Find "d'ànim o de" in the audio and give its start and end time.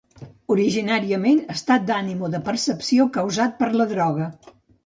1.91-2.41